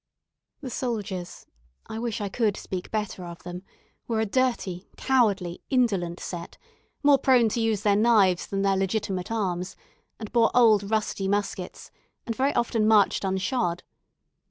[0.61, 1.45] The soldiers
[1.85, 3.61] I wish I could speak better of them
[4.07, 6.57] were a dirty, cowardly, indolent set,
[7.03, 9.75] more prone to use their knives than their legitimate arms,
[10.19, 11.91] and bore old rusty muskets,
[12.25, 13.83] and very often marched unshod.